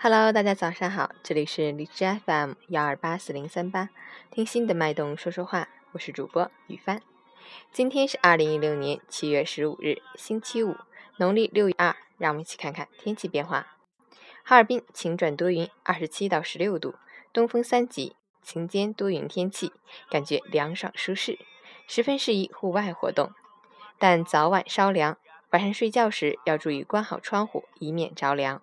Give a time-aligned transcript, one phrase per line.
[0.00, 3.88] Hello，大家早上好，这里是荔枝 FM 幺二八四零三八，
[4.30, 7.02] 听心的脉动说说话，我是主播雨帆。
[7.72, 10.76] 今天是二零一六年七月十五日，星期五，
[11.16, 11.96] 农历六月二。
[12.16, 13.76] 让我们一起看看天气变化。
[14.44, 16.94] 哈尔滨晴转多云，二十七到十六度，
[17.32, 19.72] 东风三级，晴间多云天气，
[20.08, 21.40] 感觉凉爽舒适，
[21.88, 23.32] 十分适宜户外活动。
[23.98, 25.18] 但早晚稍凉，
[25.50, 28.62] 晚上睡觉时要注意关好窗户，以免着凉。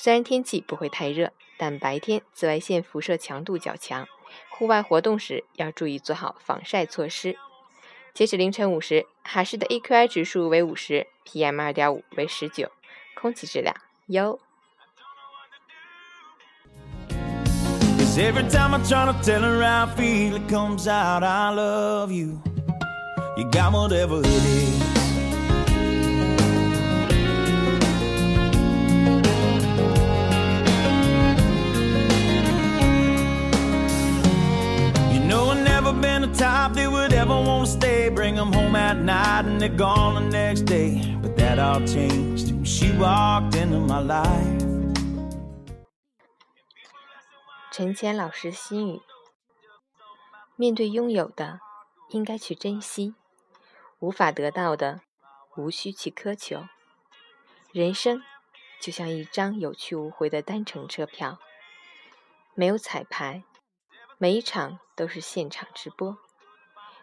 [0.00, 4.06] 虽然天气不会太热，但白天紫外线辐射强度较强，
[4.48, 7.36] 户外活动时要注意做好防晒措施。
[8.14, 12.70] 截止凌晨五时，哈市的 AQI 指数为五十，PM 二点五为十九，
[13.16, 13.74] 空气质量
[14.06, 14.38] 优。
[36.34, 38.08] Top they would ever want to stay.
[38.08, 41.16] Bring them home at night and they're gone the next day.
[41.20, 44.64] But that all changed when she walked into my life.
[47.70, 49.00] 陈谦老师心语：
[50.56, 51.60] 面对拥有的，
[52.10, 53.14] 应该去珍惜；
[54.00, 55.02] 无法得到的，
[55.56, 56.64] 无需去苛求。
[57.72, 58.22] 人生
[58.80, 61.38] 就像一张有去无回的单程车票，
[62.54, 63.44] 没有彩排，
[64.16, 66.18] 每一场都是现场直播，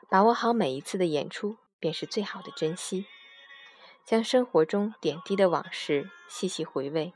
[0.09, 3.05] 把握好每一次的演出，便是最好的珍惜。
[4.03, 7.13] 将生活中点滴的往事细细回味，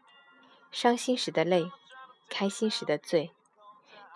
[0.71, 1.69] 伤心时的泪，
[2.29, 3.31] 开心时的醉，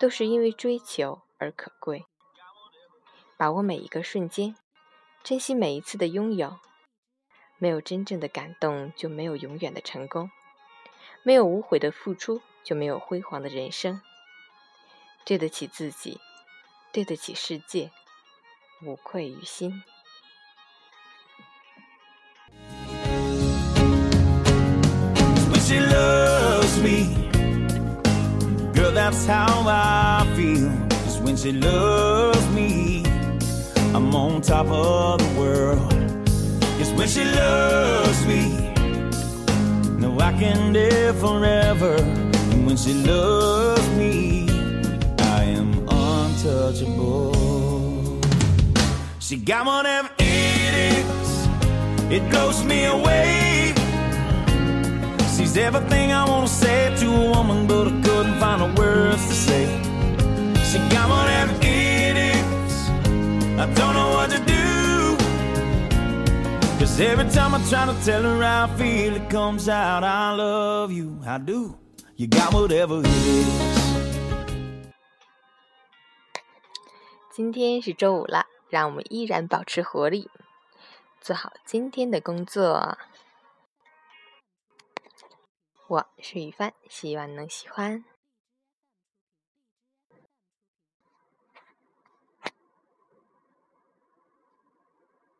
[0.00, 2.06] 都是因为追求而可贵。
[3.36, 4.56] 把握每一个瞬间，
[5.22, 6.58] 珍惜每一次的拥有。
[7.58, 10.30] 没有真正的感动，就没有永远的成功；
[11.22, 14.00] 没有无悔的付出，就没有辉煌的人生。
[15.24, 16.20] 对得起自己，
[16.93, 17.91] 对得起世界，
[18.85, 19.81] 无愧于心。
[34.39, 35.09] untouchable.
[49.23, 51.47] She got whatever it is,
[52.11, 53.73] it blows me away.
[55.35, 59.33] She's everything I wanna say to a woman, but I couldn't find the words to
[59.33, 59.65] say.
[60.69, 62.89] She got whatever it is,
[63.57, 65.17] I don't know what to do.
[66.79, 70.33] Cause every time I try to tell her how I feel, it comes out, I
[70.33, 71.77] love you, I do.
[72.15, 73.69] You got whatever it is.
[77.31, 80.28] 今天是周五了， 让我们依然保持活力，
[81.20, 82.98] 做好今天的工作。
[85.86, 88.04] 我是雨帆，希望能喜欢。